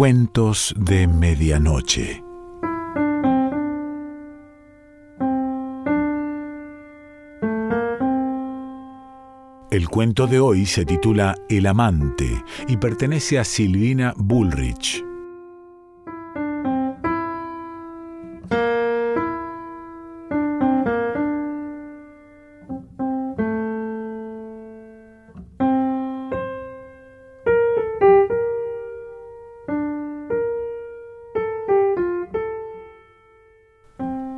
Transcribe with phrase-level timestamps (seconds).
[0.00, 2.24] Cuentos de Medianoche.
[9.70, 15.04] El cuento de hoy se titula El amante y pertenece a Silvina Bullrich.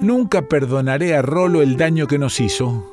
[0.03, 2.93] Nunca perdonaré a Rolo el daño que nos hizo.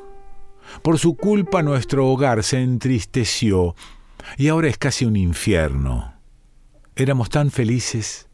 [0.80, 3.74] Por su culpa nuestro hogar se entristeció
[4.38, 6.14] y ahora es casi un infierno.
[6.94, 8.28] Éramos tan felices,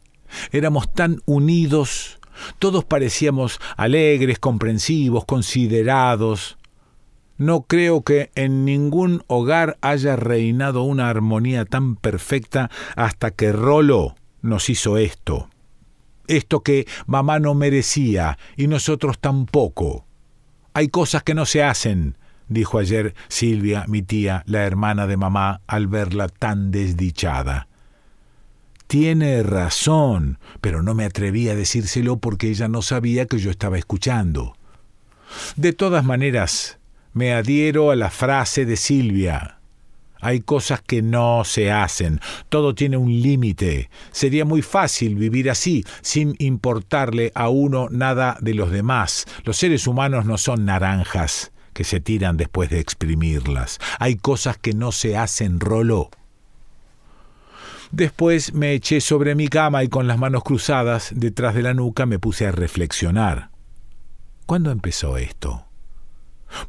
[0.51, 2.19] éramos tan unidos,
[2.59, 6.59] todos parecíamos alegres, comprensivos, considerados.
[7.39, 14.13] No creo que en ningún hogar haya reinado una armonía tan perfecta hasta que Rolo
[14.43, 15.49] nos hizo esto
[16.27, 20.05] esto que mamá no merecía y nosotros tampoco.
[20.73, 22.15] Hay cosas que no se hacen,
[22.49, 27.67] dijo ayer Silvia, mi tía, la hermana de mamá, al verla tan desdichada.
[28.87, 33.77] Tiene razón, pero no me atreví a decírselo porque ella no sabía que yo estaba
[33.77, 34.55] escuchando.
[35.57, 36.79] De todas maneras,
[37.13, 39.56] me adhiero a la frase de Silvia.
[40.21, 43.89] Hay cosas que no se hacen, todo tiene un límite.
[44.11, 49.25] Sería muy fácil vivir así, sin importarle a uno nada de los demás.
[49.43, 53.79] Los seres humanos no son naranjas que se tiran después de exprimirlas.
[53.99, 56.09] Hay cosas que no se hacen, Rolo.
[57.91, 62.05] Después me eché sobre mi cama y con las manos cruzadas detrás de la nuca
[62.05, 63.51] me puse a reflexionar.
[64.45, 65.66] ¿Cuándo empezó esto?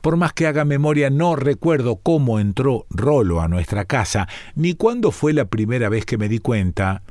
[0.01, 5.11] Por más que haga memoria, no recuerdo cómo entró Rolo a nuestra casa, ni cuándo
[5.11, 7.03] fue la primera vez que me di cuenta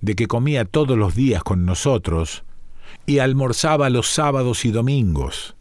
[0.00, 2.44] de que comía todos los días con nosotros
[3.06, 5.56] y almorzaba los sábados y domingos.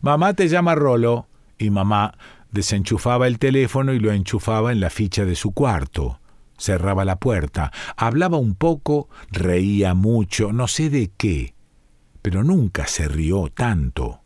[0.00, 2.14] Mamá te llama Rolo, y mamá
[2.50, 6.20] desenchufaba el teléfono y lo enchufaba en la ficha de su cuarto.
[6.56, 11.54] Cerraba la puerta, hablaba un poco, reía mucho, no sé de qué,
[12.22, 14.23] pero nunca se rió tanto.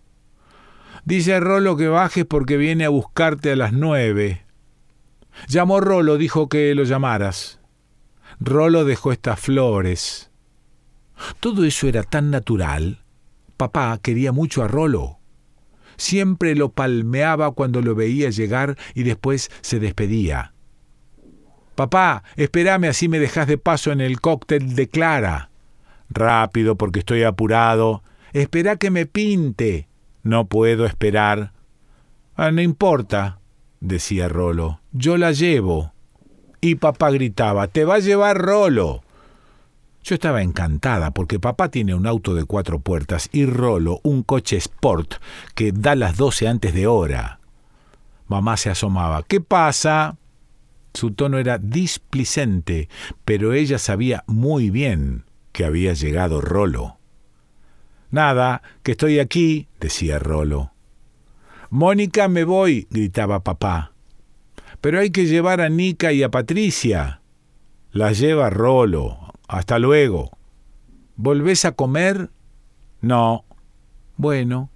[1.08, 4.42] Dice Rolo que bajes porque viene a buscarte a las nueve.
[5.48, 7.60] Llamó Rolo, dijo que lo llamaras.
[8.41, 10.30] Rolo dejó estas flores.
[11.41, 13.04] Todo eso era tan natural.
[13.56, 15.18] Papá quería mucho a Rolo.
[15.97, 20.52] Siempre lo palmeaba cuando lo veía llegar y después se despedía.
[21.74, 25.48] Papá, espérame así me dejas de paso en el cóctel de Clara.
[26.10, 28.02] Rápido porque estoy apurado.
[28.34, 29.88] Espera que me pinte.
[30.22, 31.52] No puedo esperar.
[32.36, 33.40] Ah, no importa,
[33.80, 34.80] decía Rolo.
[34.92, 35.92] Yo la llevo.
[36.60, 39.02] Y papá gritaba, Te va a llevar Rolo.
[40.02, 44.56] Yo estaba encantada porque papá tiene un auto de cuatro puertas y Rolo un coche
[44.56, 45.14] Sport
[45.54, 47.40] que da las doce antes de hora.
[48.26, 49.22] Mamá se asomaba.
[49.22, 50.16] ¿Qué pasa?
[50.94, 52.88] Su tono era displicente,
[53.24, 56.96] pero ella sabía muy bien que había llegado Rolo.
[58.10, 60.72] Nada, que estoy aquí, decía Rolo.
[61.71, 63.93] Mónica, me voy, gritaba papá.
[64.81, 67.21] Pero hay que llevar a Nica y a Patricia.
[67.91, 69.19] Las lleva Rolo.
[69.49, 70.31] Hasta luego.
[71.16, 72.31] ¿Volvés a comer?
[73.00, 73.44] No.
[74.16, 74.71] Bueno.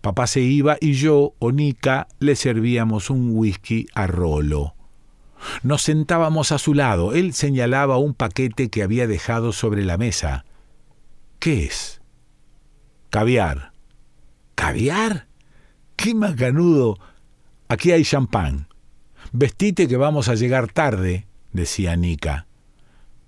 [0.00, 4.74] Papá se iba y yo o Nica le servíamos un whisky a Rolo.
[5.62, 7.12] Nos sentábamos a su lado.
[7.12, 10.44] Él señalaba un paquete que había dejado sobre la mesa.
[11.38, 12.00] ¿Qué es?
[13.10, 13.69] Caviar.
[14.60, 15.26] ¿Caviar?
[15.96, 16.98] ¡Qué macanudo!
[17.70, 18.68] Aquí hay champán.
[19.32, 22.46] Vestite que vamos a llegar tarde, decía Nica.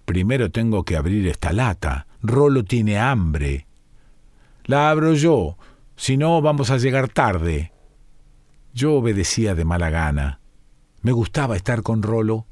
[0.05, 2.07] Primero tengo que abrir esta lata.
[2.21, 3.67] Rolo tiene hambre.
[4.65, 5.57] La abro yo,
[5.97, 7.73] si no vamos a llegar tarde.
[8.75, 10.39] Yo obedecía de mala gana.
[11.01, 12.47] Me gustaba estar con Rolo.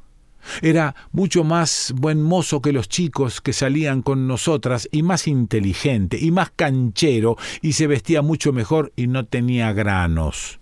[0.62, 6.18] Era mucho más buen mozo que los chicos que salían con nosotras y más inteligente
[6.20, 10.60] y más canchero y se vestía mucho mejor y no tenía granos.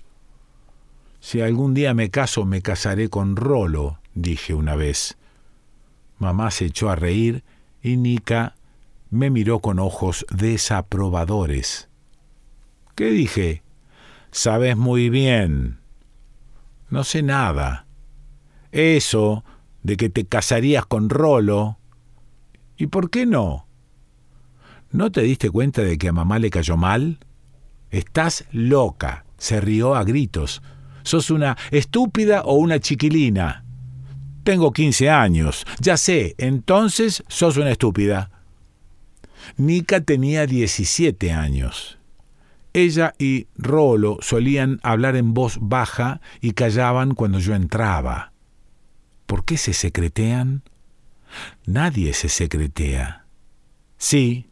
[1.21, 5.19] Si algún día me caso, me casaré con Rolo, dije una vez.
[6.19, 7.45] Mamá se echó a reír
[7.83, 8.55] y Nica
[9.11, 11.89] me miró con ojos desaprobadores.
[12.95, 13.63] ¿Qué dije?
[14.31, 15.79] Sabes muy bien.
[16.91, 17.87] No sé nada.
[18.73, 19.45] Eso
[19.83, 21.79] de que te casarías con Rolo.
[22.77, 23.67] ¿Y por qué no?
[24.91, 27.19] ¿No te diste cuenta de que a mamá le cayó mal?
[27.91, 30.63] Estás loca, se rió a gritos.
[31.03, 33.65] ¿Sos una estúpida o una chiquilina?
[34.45, 35.67] Tengo 15 años.
[35.81, 38.31] Ya sé, entonces sos una estúpida.
[39.57, 41.99] Nika tenía 17 años.
[42.73, 48.33] Ella y Rolo solían hablar en voz baja y callaban cuando yo entraba.
[49.29, 50.63] ¿Por qué se secretean?
[51.67, 53.27] Nadie se secretea.
[53.99, 54.47] Sí,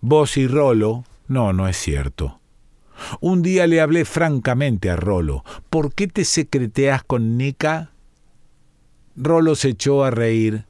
[0.00, 1.04] vos y Rolo.
[1.26, 2.38] No, no es cierto.
[3.20, 5.44] Un día le hablé francamente a Rolo.
[5.68, 7.90] ¿Por qué te secreteas con Nika?
[9.16, 10.64] Rolo se echó a reír.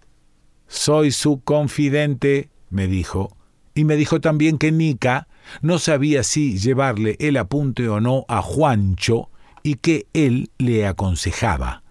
[0.66, 3.36] Soy su confidente, me dijo,
[3.74, 5.28] y me dijo también que Nika
[5.60, 9.28] no sabía si llevarle el apunte o no a Juancho
[9.62, 11.83] y que él le aconsejaba.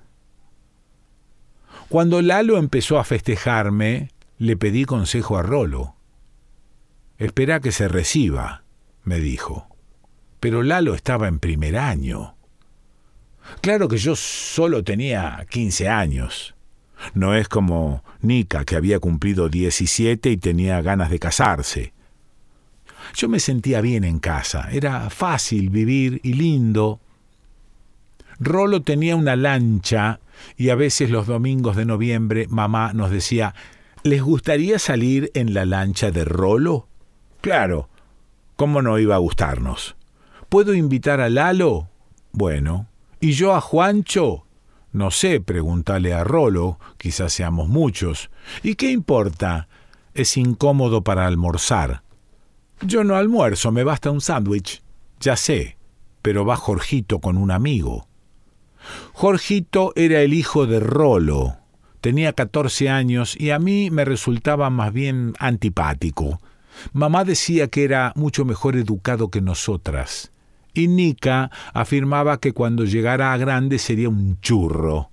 [1.94, 4.10] Cuando Lalo empezó a festejarme,
[4.40, 5.94] le pedí consejo a Rolo.
[7.20, 8.64] Espera que se reciba,
[9.04, 9.68] me dijo.
[10.40, 12.36] Pero Lalo estaba en primer año.
[13.62, 16.56] Claro que yo solo tenía 15 años.
[17.14, 21.94] No es como Nika, que había cumplido 17 y tenía ganas de casarse.
[23.14, 27.00] Yo me sentía bien en casa, era fácil vivir y lindo.
[28.40, 30.22] Rolo tenía una lancha
[30.58, 33.54] y a veces los domingos de noviembre mamá nos decía,
[34.04, 36.88] ¿les gustaría salir en la lancha de Rolo?
[37.42, 37.90] Claro,
[38.56, 39.96] ¿cómo no iba a gustarnos?
[40.50, 41.90] ¿Puedo invitar a Lalo?
[42.32, 42.88] Bueno,
[43.20, 44.46] ¿y yo a Juancho?
[44.92, 48.30] No sé, pregúntale a Rolo, quizás seamos muchos.
[48.62, 49.68] ¿Y qué importa?
[50.14, 52.04] Es incómodo para almorzar.
[52.82, 54.84] Yo no almuerzo, me basta un sándwich.
[55.20, 55.78] Ya sé,
[56.22, 58.08] pero va Jorgito con un amigo.
[59.14, 61.58] Jorgito era el hijo de Rolo.
[62.02, 66.42] Tenía catorce años y a mí me resultaba más bien antipático.
[66.92, 70.34] Mamá decía que era mucho mejor educado que nosotras
[70.74, 75.12] y Nika afirmaba que cuando llegara a grande sería un churro.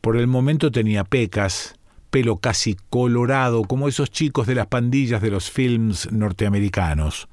[0.00, 1.74] Por el momento tenía pecas,
[2.10, 7.28] pelo casi colorado como esos chicos de las pandillas de los films norteamericanos.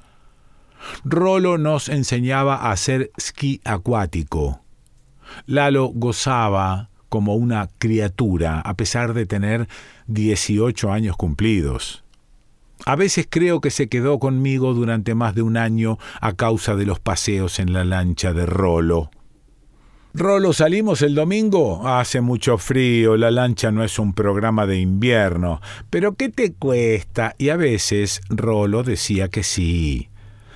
[1.04, 4.63] Rolo nos enseñaba a hacer esquí acuático.
[5.46, 9.68] Lalo gozaba como una criatura a pesar de tener
[10.08, 12.04] 18 años cumplidos.
[12.86, 16.86] A veces creo que se quedó conmigo durante más de un año a causa de
[16.86, 19.10] los paseos en la lancha de Rolo.
[20.16, 21.88] Rolo, ¿salimos el domingo?
[21.88, 25.60] Hace mucho frío, la lancha no es un programa de invierno.
[25.90, 27.34] Pero ¿qué te cuesta?
[27.40, 30.10] Y a veces Rolo decía que sí.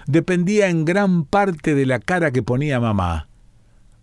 [0.06, 3.27] Dependía en gran parte de la cara que ponía mamá.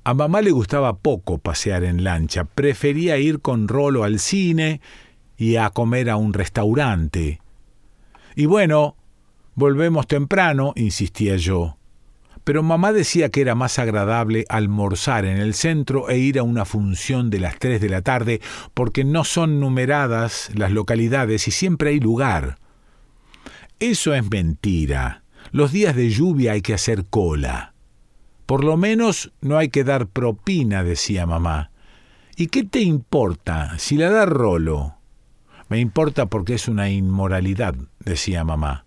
[0.06, 4.82] A mamá le gustaba poco pasear en lancha, prefería ir con Rolo al cine
[5.38, 7.40] y a comer a un restaurante.
[8.36, 8.96] Y bueno,
[9.54, 11.78] volvemos temprano, insistía yo.
[12.44, 16.66] Pero mamá decía que era más agradable almorzar en el centro e ir a una
[16.66, 18.42] función de las tres de la tarde
[18.74, 22.58] porque no son numeradas las localidades y siempre hay lugar.
[23.80, 25.22] Eso es mentira.
[25.50, 27.73] Los días de lluvia hay que hacer cola.
[28.46, 31.70] Por lo menos no hay que dar propina, decía mamá.
[32.36, 34.96] ¿Y qué te importa si la da Rolo?
[35.68, 38.84] Me importa porque es una inmoralidad, decía mamá.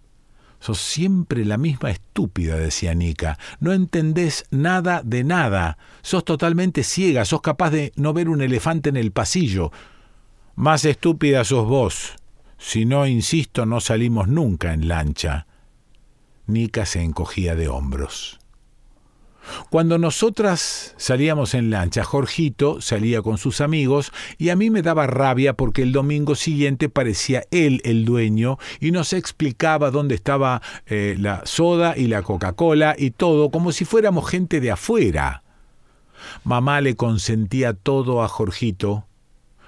[0.59, 3.37] Sos siempre la misma estúpida, decía Nika.
[3.59, 5.77] No entendés nada de nada.
[6.01, 9.71] Sos totalmente ciega, sos capaz de no ver un elefante en el pasillo.
[10.55, 12.15] Más estúpida sos vos.
[12.57, 15.45] Si no insisto, no salimos nunca en lancha.
[16.47, 18.39] Nika se encogía de hombros.
[19.69, 25.07] Cuando nosotras salíamos en lancha, Jorgito salía con sus amigos y a mí me daba
[25.07, 31.15] rabia porque el domingo siguiente parecía él el dueño y nos explicaba dónde estaba eh,
[31.19, 35.43] la soda y la Coca-Cola y todo como si fuéramos gente de afuera.
[36.43, 39.05] Mamá le consentía todo a Jorgito,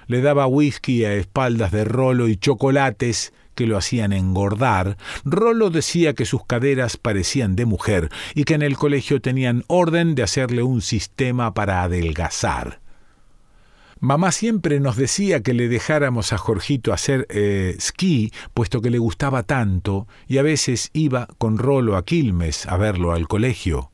[0.06, 6.14] le daba whisky a espaldas de rolo y chocolates que lo hacían engordar, Rolo decía
[6.14, 10.62] que sus caderas parecían de mujer y que en el colegio tenían orden de hacerle
[10.62, 12.80] un sistema para adelgazar.
[13.98, 18.96] Mamá siempre nos decía que le dejáramos a Jorgito hacer eh, ski, puesto que le
[18.96, 23.90] gustaba tanto, y a veces iba con Rolo a Quilmes a verlo al colegio.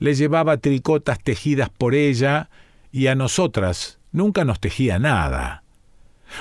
[0.00, 2.50] Le llevaba tricotas tejidas por ella
[2.90, 5.62] y a nosotras nunca nos tejía nada.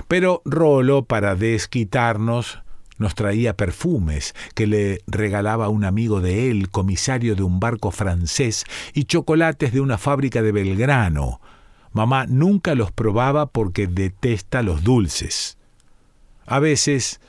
[0.08, 2.60] Pero Rolo, para desquitarnos,
[2.98, 8.65] nos traía perfumes que le regalaba un amigo de él, comisario de un barco francés,
[8.94, 11.39] y chocolates de una fábrica de Belgrano.
[11.94, 15.58] Mamá nunca los probaba porque detesta los dulces.
[16.46, 17.22] A veces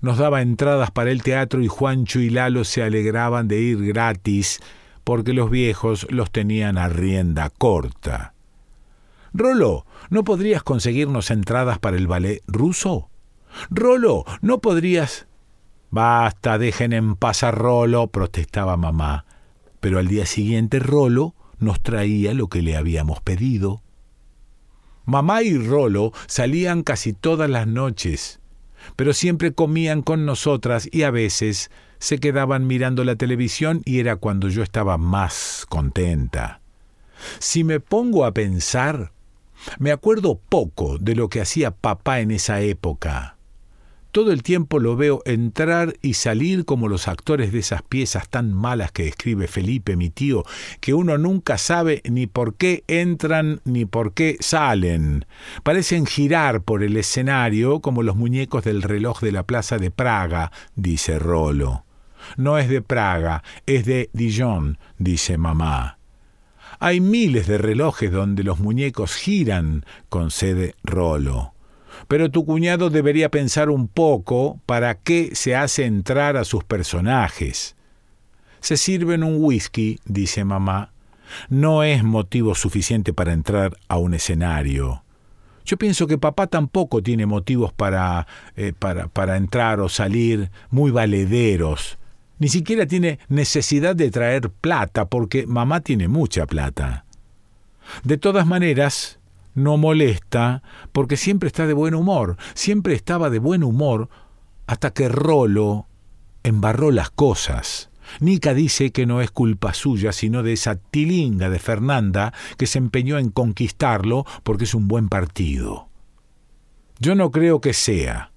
[0.00, 4.60] nos daba entradas para el teatro y Juancho y Lalo se alegraban de ir gratis
[5.02, 8.33] porque los viejos los tenían a rienda corta.
[9.36, 13.10] Rolo, ¿no podrías conseguirnos entradas para el ballet ruso?
[13.68, 15.26] Rolo, ¿no podrías...
[15.90, 19.26] Basta, dejen en paz a Rolo, protestaba mamá.
[19.80, 23.82] Pero al día siguiente Rolo nos traía lo que le habíamos pedido.
[25.04, 28.40] Mamá y Rolo salían casi todas las noches,
[28.94, 34.16] pero siempre comían con nosotras y a veces se quedaban mirando la televisión y era
[34.16, 36.60] cuando yo estaba más contenta.
[37.38, 39.12] Si me pongo a pensar,
[39.78, 43.34] me acuerdo poco de lo que hacía papá en esa época.
[44.14, 48.52] Todo el tiempo lo veo entrar y salir como los actores de esas piezas tan
[48.52, 50.44] malas que escribe Felipe, mi tío,
[50.80, 55.26] que uno nunca sabe ni por qué entran ni por qué salen.
[55.64, 60.52] Parecen girar por el escenario como los muñecos del reloj de la Plaza de Praga,
[60.76, 61.84] dice Rolo.
[62.36, 65.98] No es de Praga, es de Dijon, dice mamá.
[66.84, 71.54] Hay miles de relojes donde los muñecos giran, concede Rolo.
[72.08, 77.74] Pero tu cuñado debería pensar un poco para qué se hace entrar a sus personajes.
[78.60, 80.92] Se sirven un whisky, dice mamá.
[81.48, 85.04] No es motivo suficiente para entrar a un escenario.
[85.64, 88.26] Yo pienso que papá tampoco tiene motivos para,
[88.56, 91.96] eh, para, para entrar o salir muy valederos.
[92.38, 97.04] Ni siquiera tiene necesidad de traer plata, porque mamá tiene mucha plata.
[98.02, 99.18] De todas maneras,
[99.54, 100.62] no molesta,
[100.92, 104.08] porque siempre está de buen humor, siempre estaba de buen humor
[104.66, 105.86] hasta que Rolo
[106.42, 107.90] embarró las cosas.
[108.20, 112.78] Nica dice que no es culpa suya, sino de esa tilinga de Fernanda que se
[112.78, 115.88] empeñó en conquistarlo porque es un buen partido.
[116.98, 118.30] Yo no creo que sea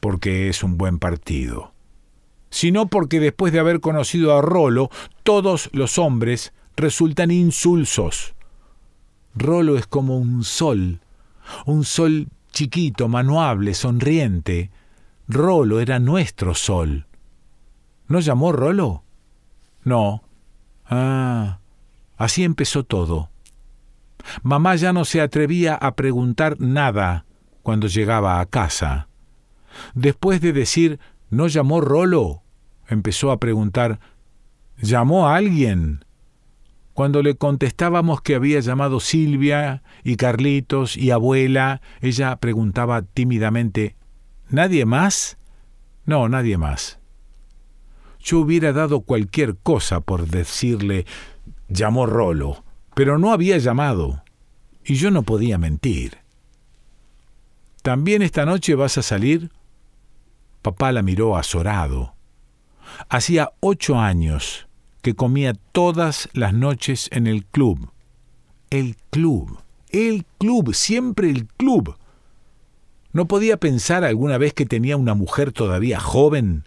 [0.00, 1.73] porque es un buen partido,
[2.54, 4.88] sino porque después de haber conocido a Rolo,
[5.24, 8.36] todos los hombres resultan insulsos.
[9.34, 11.00] Rolo es como un sol,
[11.66, 14.70] un sol chiquito, manuable, sonriente.
[15.26, 17.08] Rolo era nuestro sol.
[18.06, 19.02] ¿No llamó Rolo?
[19.82, 20.22] No.
[20.86, 21.58] Ah,
[22.16, 23.30] así empezó todo.
[24.44, 27.26] Mamá ya no se atrevía a preguntar nada
[27.64, 29.08] cuando llegaba a casa.
[29.94, 32.43] Después de decir ¿No llamó Rolo?
[32.88, 34.00] Empezó a preguntar
[34.78, 36.04] ¿Llamó a alguien?
[36.92, 43.96] Cuando le contestábamos que había llamado Silvia y Carlitos y abuela, ella preguntaba tímidamente
[44.48, 45.38] ¿Nadie más?
[46.06, 46.98] No, nadie más.
[48.20, 51.06] Yo hubiera dado cualquier cosa por decirle
[51.68, 52.64] llamó Rolo,
[52.94, 54.22] pero no había llamado,
[54.84, 56.18] y yo no podía mentir.
[57.82, 59.50] ¿También esta noche vas a salir?
[60.62, 62.13] Papá la miró azorado.
[63.08, 64.66] Hacía ocho años
[65.02, 67.90] que comía todas las noches en el club.
[68.70, 69.58] El club,
[69.90, 71.96] el club, siempre el club.
[73.12, 76.64] ¿No podía pensar alguna vez que tenía una mujer todavía joven?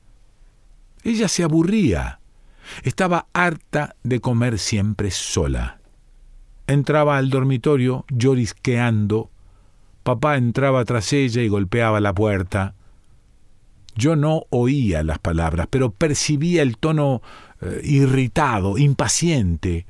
[1.03, 2.19] Ella se aburría.
[2.83, 5.79] Estaba harta de comer siempre sola.
[6.67, 9.29] Entraba al dormitorio llorisqueando.
[10.03, 12.75] Papá entraba tras ella y golpeaba la puerta.
[13.97, 17.21] Yo no oía las palabras, pero percibía el tono
[17.61, 19.87] eh, irritado, impaciente.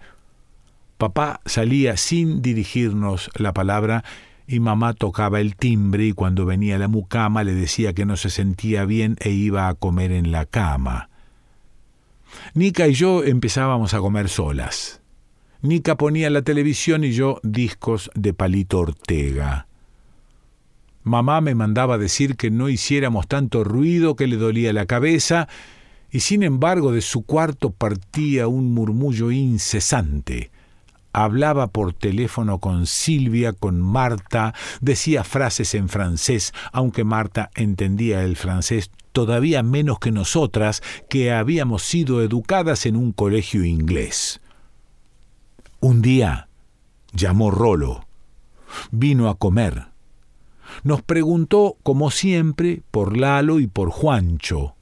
[0.97, 4.03] Papá salía sin dirigirnos la palabra
[4.47, 8.29] y mamá tocaba el timbre y cuando venía la mucama le decía que no se
[8.29, 11.09] sentía bien e iba a comer en la cama.
[12.53, 15.01] Nica y yo empezábamos a comer solas.
[15.61, 19.66] Nica ponía la televisión y yo discos de Palito Ortega.
[21.07, 25.47] Mamá me mandaba decir que no hiciéramos tanto ruido que le dolía la cabeza,
[26.11, 30.51] y sin embargo de su cuarto partía un murmullo incesante.
[31.13, 38.35] Hablaba por teléfono con Silvia, con Marta, decía frases en francés, aunque Marta entendía el
[38.35, 44.41] francés todavía menos que nosotras, que habíamos sido educadas en un colegio inglés.
[45.79, 46.49] Un día
[47.13, 48.05] llamó Rolo.
[48.91, 49.87] Vino a comer
[50.83, 54.75] nos preguntó, como siempre, por Lalo y por Juancho.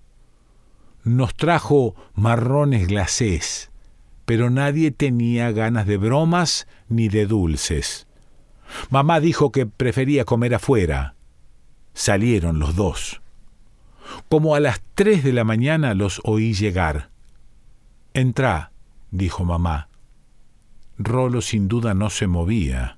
[1.04, 3.72] Nos trajo marrones glacés,
[4.26, 8.08] pero nadie tenía ganas de bromas ni de dulces.
[8.90, 11.16] Mamá dijo que prefería comer afuera.
[11.94, 13.22] Salieron los dos.
[14.30, 17.10] Como a las tres de la mañana los oí llegar.
[18.14, 18.72] Entrá,
[19.12, 19.90] dijo mamá.
[20.98, 22.98] Rolo sin duda no se movía.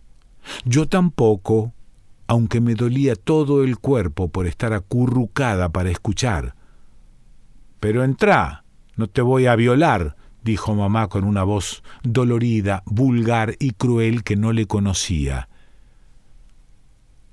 [0.66, 1.74] Yo tampoco,
[2.27, 6.55] aunque me dolía todo el cuerpo por estar acurrucada para escuchar.
[7.79, 8.63] Pero entrá,
[8.96, 14.36] no te voy a violar, dijo mamá con una voz dolorida, vulgar y cruel que
[14.36, 15.50] no le conocía.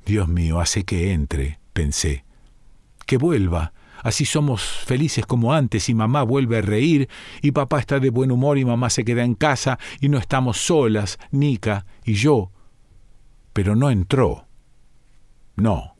[0.05, 2.25] Dios mío, hace que entre, pensé.
[3.07, 3.73] Que vuelva.
[4.03, 7.09] Así somos felices como antes y mamá vuelve a reír
[7.41, 10.59] y papá está de buen humor y mamá se queda en casa y no estamos
[10.59, 12.51] solas, Nica y yo.
[13.55, 14.44] Pero no entró.
[15.57, 15.95] No.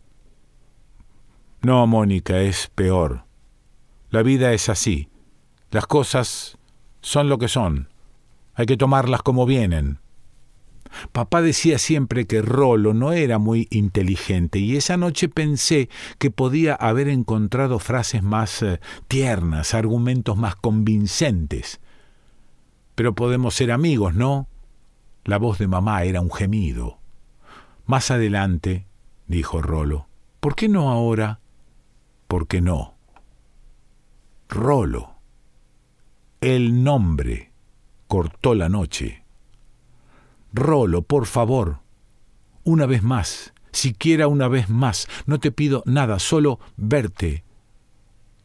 [1.63, 3.25] No, Mónica, es peor.
[4.11, 5.09] La vida es así.
[5.71, 6.59] Las cosas
[7.01, 7.89] son lo que son.
[8.55, 9.99] Hay que tomarlas como vienen.
[11.13, 16.75] Papá decía siempre que Rolo no era muy inteligente y esa noche pensé que podía
[16.75, 21.81] haber encontrado frases más eh, tiernas, argumentos más convincentes.
[22.95, 24.47] Pero podemos ser amigos, ¿no?
[25.25, 26.99] La voz de mamá era un gemido.
[27.87, 28.87] Más adelante,
[29.27, 30.09] dijo Rolo.
[30.41, 31.41] ¿Por qué no ahora?
[32.29, 32.95] ¿Por qué no?
[34.49, 35.15] Rolo.
[36.41, 37.53] El nombre
[38.07, 39.25] cortó la noche.
[40.53, 41.81] Rolo, por favor,
[42.63, 47.45] una vez más, siquiera una vez más, no te pido nada, solo verte.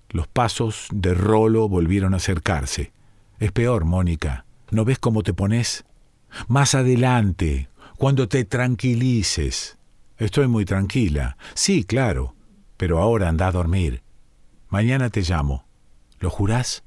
[0.10, 2.92] Los pasos de Rolo volvieron a acercarse.
[3.40, 4.46] Es peor, Mónica.
[4.72, 5.86] ¿No ves cómo te pones?
[6.48, 9.79] Más adelante, cuando te tranquilices.
[10.20, 11.38] Estoy muy tranquila.
[11.56, 12.36] Sí, claro.
[12.78, 14.04] Pero ahora anda a dormir.
[14.70, 15.66] Mañana te llamo.
[16.20, 16.84] ¿Lo jurás?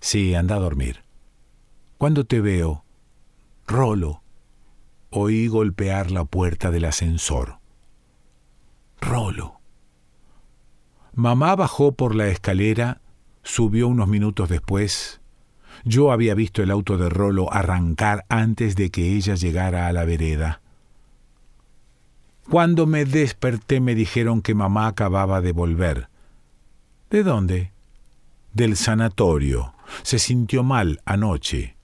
[0.00, 1.02] Sí, anda a dormir.
[1.98, 2.84] ¿Cuándo te veo?
[3.66, 4.22] Rolo,
[5.10, 7.58] oí golpear la puerta del ascensor.
[9.00, 9.60] Rolo.
[11.14, 13.00] Mamá bajó por la escalera,
[13.42, 15.20] subió unos minutos después.
[15.84, 20.04] Yo había visto el auto de Rolo arrancar antes de que ella llegara a la
[20.04, 20.60] vereda.
[22.50, 26.08] Cuando me desperté me dijeron que mamá acababa de volver.
[27.10, 27.72] ¿De dónde?
[28.52, 29.74] Del sanatorio.
[30.02, 31.76] Se sintió mal anoche.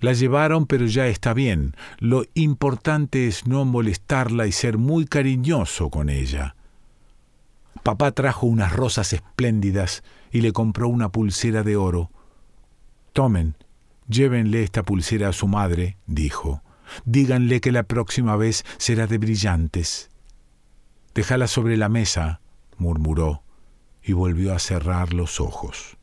[0.00, 1.74] La llevaron, pero ya está bien.
[1.98, 6.54] Lo importante es no molestarla y ser muy cariñoso con ella.
[7.82, 12.10] Papá trajo unas rosas espléndidas y le compró una pulsera de oro.
[13.12, 13.56] Tomen,
[14.08, 16.62] llévenle esta pulsera a su madre, dijo.
[17.04, 20.10] Díganle que la próxima vez será de brillantes.
[21.14, 22.40] Déjala sobre la mesa,
[22.78, 23.42] murmuró,
[24.02, 25.96] y volvió a cerrar los ojos.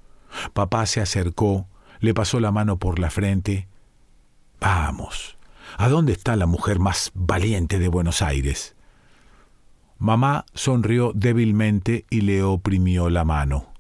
[0.54, 1.68] Papá se acercó,
[2.00, 3.68] le pasó la mano por la frente
[4.62, 5.38] Vamos,
[5.78, 8.76] ¿a dónde está la mujer más valiente de Buenos Aires?
[9.98, 13.74] Mamá sonrió débilmente y le oprimió la mano.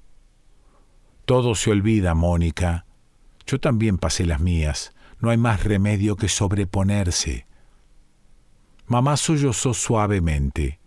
[1.25, 2.85] Todo se olvida, Mónica.
[3.45, 4.91] Yo también pasé las mías.
[5.21, 7.45] No hay más remedio que sobreponerse.
[8.87, 10.79] Mamá sollozó suavemente.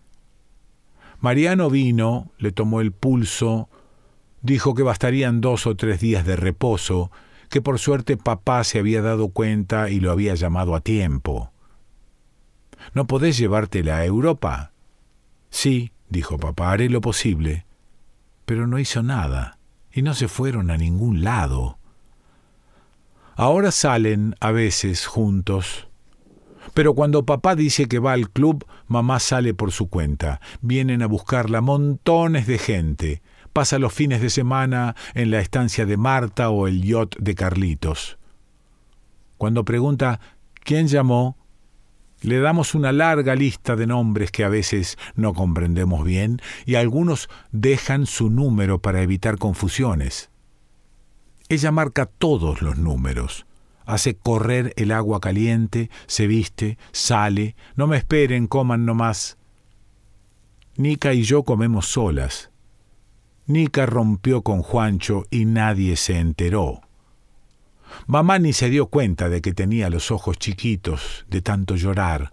[1.20, 3.70] Mariano vino, le tomó el pulso,
[4.42, 7.10] dijo que bastarían dos o tres días de reposo
[7.48, 11.52] que por suerte papá se había dado cuenta y lo había llamado a tiempo.
[12.92, 14.72] ¿No podés llevártela a Europa?
[15.50, 17.64] Sí, dijo papá, haré lo posible.
[18.44, 19.58] Pero no hizo nada,
[19.92, 21.78] y no se fueron a ningún lado.
[23.36, 25.88] Ahora salen a veces juntos.
[26.72, 30.40] Pero cuando papá dice que va al club, mamá sale por su cuenta.
[30.60, 33.22] Vienen a buscarla montones de gente
[33.54, 38.18] pasa los fines de semana en la estancia de Marta o el yacht de Carlitos.
[39.38, 40.20] Cuando pregunta
[40.64, 41.38] ¿quién llamó?
[42.20, 47.28] Le damos una larga lista de nombres que a veces no comprendemos bien y algunos
[47.52, 50.30] dejan su número para evitar confusiones.
[51.48, 53.46] Ella marca todos los números,
[53.85, 59.37] hace correr el agua caliente, se viste, sale, no me esperen, coman nomás.
[60.76, 62.50] Nica y yo comemos solas.
[63.46, 66.80] Nica rompió con Juancho y nadie se enteró.
[68.07, 72.33] Mamá ni se dio cuenta de que tenía los ojos chiquitos de tanto llorar.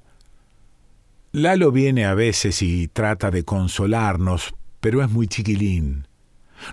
[1.33, 6.07] Lalo viene a veces y trata de consolarnos, pero es muy chiquilín.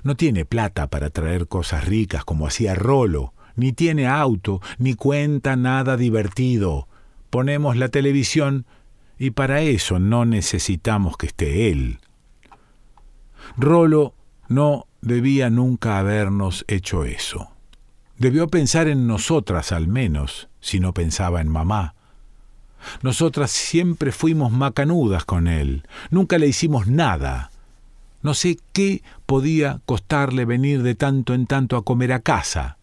[0.03, 5.57] No tiene plata para traer cosas ricas como hacía Rolo, ni tiene auto, ni cuenta
[5.57, 6.89] nada divertido.
[7.31, 8.67] Ponemos la televisión
[9.19, 11.99] y para eso no necesitamos que esté él.
[13.57, 14.15] Rolo
[14.49, 17.51] no debía nunca habernos hecho eso.
[18.17, 21.95] Debió pensar en nosotras al menos, si no pensaba en mamá.
[23.03, 27.51] Nosotras siempre fuimos macanudas con él, nunca le hicimos nada.
[28.23, 32.79] No sé qué podía costarle venir de tanto en tanto a comer a casa.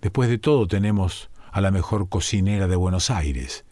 [0.00, 3.64] Después de todo tenemos a la mejor cocinera de Buenos Aires,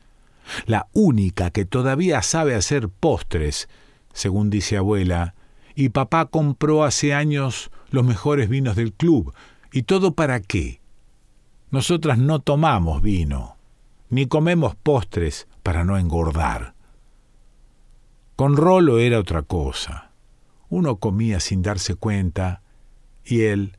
[0.66, 3.68] la única que todavía sabe hacer postres,
[4.12, 5.34] según dice abuela,
[5.74, 9.34] y papá compró hace años los mejores vinos del club.
[9.72, 10.80] ¿Y todo para qué?
[11.70, 13.56] Nosotras no tomamos vino,
[14.08, 16.74] ni comemos postres para no engordar.
[18.36, 20.05] Con Rolo era otra cosa.
[20.68, 22.62] Uno comía sin darse cuenta
[23.24, 23.76] y él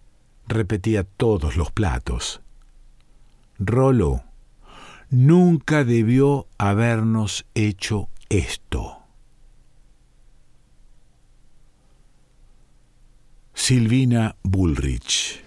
[0.48, 2.42] repetía todos los platos.
[3.60, 4.24] Rolo
[5.10, 9.00] nunca debió habernos hecho esto.
[13.54, 15.47] Silvina Bullrich